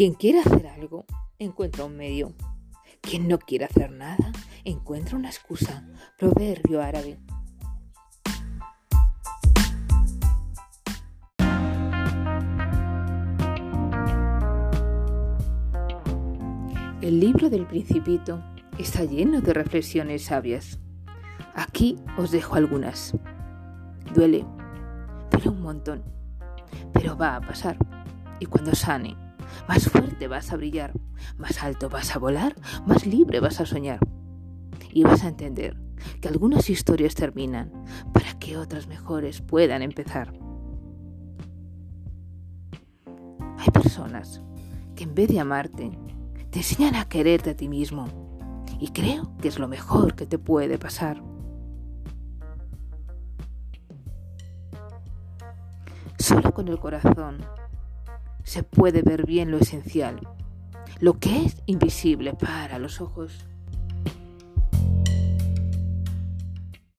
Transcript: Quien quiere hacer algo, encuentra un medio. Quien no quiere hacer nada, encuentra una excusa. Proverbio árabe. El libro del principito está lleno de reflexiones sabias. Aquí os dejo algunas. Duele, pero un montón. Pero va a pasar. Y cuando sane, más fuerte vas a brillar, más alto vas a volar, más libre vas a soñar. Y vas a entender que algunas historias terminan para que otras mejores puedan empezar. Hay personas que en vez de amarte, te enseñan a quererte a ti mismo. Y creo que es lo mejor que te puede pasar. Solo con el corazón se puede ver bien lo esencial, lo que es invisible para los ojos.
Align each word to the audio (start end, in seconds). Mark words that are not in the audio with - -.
Quien 0.00 0.14
quiere 0.14 0.40
hacer 0.40 0.66
algo, 0.66 1.04
encuentra 1.38 1.84
un 1.84 1.94
medio. 1.94 2.32
Quien 3.02 3.28
no 3.28 3.38
quiere 3.38 3.66
hacer 3.66 3.90
nada, 3.90 4.32
encuentra 4.64 5.18
una 5.18 5.28
excusa. 5.28 5.86
Proverbio 6.18 6.80
árabe. 6.80 7.18
El 17.02 17.20
libro 17.20 17.50
del 17.50 17.66
principito 17.66 18.42
está 18.78 19.04
lleno 19.04 19.42
de 19.42 19.52
reflexiones 19.52 20.24
sabias. 20.24 20.80
Aquí 21.54 21.98
os 22.16 22.30
dejo 22.30 22.54
algunas. 22.54 23.14
Duele, 24.14 24.46
pero 25.30 25.50
un 25.50 25.60
montón. 25.60 26.02
Pero 26.94 27.18
va 27.18 27.36
a 27.36 27.40
pasar. 27.42 27.76
Y 28.38 28.46
cuando 28.46 28.74
sane, 28.74 29.14
más 29.68 29.88
fuerte 29.88 30.28
vas 30.28 30.52
a 30.52 30.56
brillar, 30.56 30.92
más 31.38 31.62
alto 31.62 31.88
vas 31.88 32.14
a 32.14 32.18
volar, 32.18 32.54
más 32.86 33.06
libre 33.06 33.40
vas 33.40 33.60
a 33.60 33.66
soñar. 33.66 34.00
Y 34.92 35.04
vas 35.04 35.24
a 35.24 35.28
entender 35.28 35.76
que 36.20 36.28
algunas 36.28 36.68
historias 36.70 37.14
terminan 37.14 37.72
para 38.12 38.38
que 38.38 38.56
otras 38.56 38.86
mejores 38.86 39.40
puedan 39.40 39.82
empezar. 39.82 40.32
Hay 43.58 43.70
personas 43.72 44.40
que 44.96 45.04
en 45.04 45.14
vez 45.14 45.28
de 45.28 45.40
amarte, 45.40 45.90
te 46.50 46.58
enseñan 46.58 46.96
a 46.96 47.08
quererte 47.08 47.50
a 47.50 47.56
ti 47.56 47.68
mismo. 47.68 48.06
Y 48.80 48.88
creo 48.88 49.36
que 49.38 49.48
es 49.48 49.58
lo 49.58 49.68
mejor 49.68 50.14
que 50.14 50.26
te 50.26 50.38
puede 50.38 50.78
pasar. 50.78 51.22
Solo 56.18 56.52
con 56.52 56.68
el 56.68 56.78
corazón 56.78 57.38
se 58.44 58.62
puede 58.62 59.02
ver 59.02 59.26
bien 59.26 59.50
lo 59.50 59.58
esencial, 59.58 60.20
lo 60.98 61.18
que 61.18 61.44
es 61.44 61.62
invisible 61.66 62.34
para 62.34 62.78
los 62.78 63.00
ojos. 63.00 63.46